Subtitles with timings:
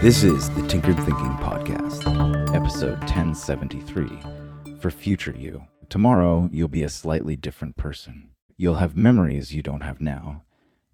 [0.00, 2.06] This is the Tinkered Thinking Podcast,
[2.54, 5.64] episode 1073 for future you.
[5.88, 8.28] Tomorrow, you'll be a slightly different person.
[8.56, 10.44] You'll have memories you don't have now,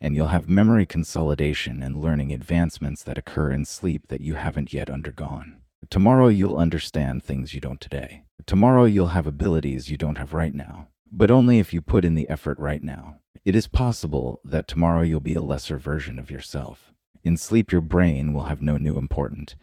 [0.00, 4.72] and you'll have memory consolidation and learning advancements that occur in sleep that you haven't
[4.72, 5.56] yet undergone.
[5.90, 8.22] Tomorrow, you'll understand things you don't today.
[8.46, 12.14] Tomorrow, you'll have abilities you don't have right now, but only if you put in
[12.14, 13.16] the effort right now.
[13.44, 16.92] It is possible that tomorrow you'll be a lesser version of yourself.
[17.24, 19.54] In sleep, your brain will have no new important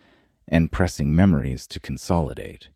[0.48, 2.70] and pressing memories to consolidate.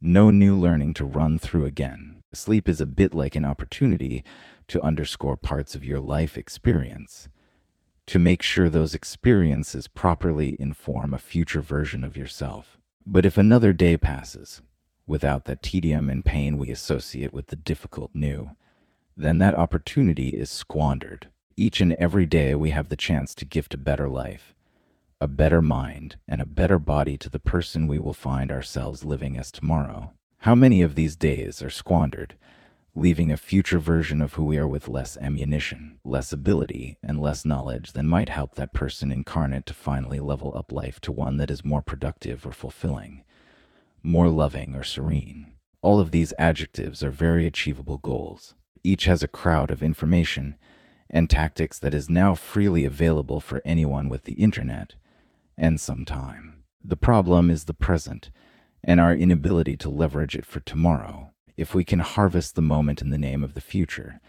[0.00, 2.22] No new learning to run through again.
[2.32, 4.24] Sleep is a bit like an opportunity
[4.68, 7.28] to underscore parts of your life experience,
[8.06, 12.78] to make sure those experiences properly inform a future version of yourself.
[13.06, 14.62] But if another day passes
[15.06, 18.50] without that tedium and pain we associate with the difficult new,
[19.16, 21.28] then that opportunity is squandered.
[21.56, 24.54] Each and every day we have the chance to gift a better life,
[25.20, 29.36] a better mind, and a better body to the person we will find ourselves living
[29.36, 30.12] as tomorrow.
[30.38, 32.36] How many of these days are squandered,
[32.94, 37.44] leaving a future version of who we are with less ammunition, less ability, and less
[37.44, 41.50] knowledge than might help that person incarnate to finally level up life to one that
[41.50, 43.24] is more productive or fulfilling,
[44.02, 45.52] more loving or serene?
[45.82, 48.54] All of these adjectives are very achievable goals.
[48.82, 50.56] Each has a crowd of information
[51.12, 54.94] and tactics that is now freely available for anyone with the internet
[55.56, 56.62] and some time.
[56.82, 58.30] The problem is the present
[58.82, 61.30] and our inability to leverage it for tomorrow.
[61.56, 64.20] If we can harvest the moment in the name of the future,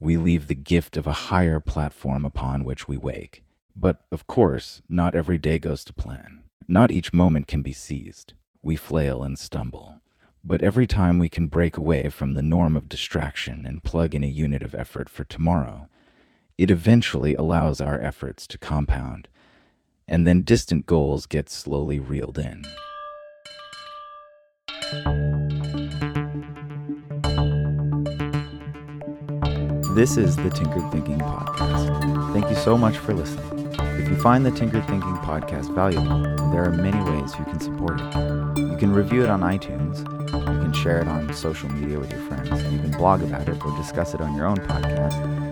[0.00, 3.44] we leave the gift of a higher platform upon which we wake.
[3.76, 6.42] But, of course, not every day goes to plan.
[6.66, 8.34] Not each moment can be seized.
[8.62, 10.00] We flail and stumble.
[10.44, 14.24] But every time we can break away from the norm of distraction and plug in
[14.24, 15.88] a unit of effort for tomorrow,
[16.62, 19.26] it eventually allows our efforts to compound,
[20.06, 22.62] and then distant goals get slowly reeled in.
[29.96, 32.32] This is the Tinkered Thinking Podcast.
[32.32, 33.74] Thank you so much for listening.
[34.00, 38.00] If you find the Tinkered Thinking Podcast valuable, there are many ways you can support
[38.00, 38.58] it.
[38.70, 39.98] You can review it on iTunes,
[40.30, 43.48] you can share it on social media with your friends, and you can blog about
[43.48, 45.51] it or discuss it on your own podcast,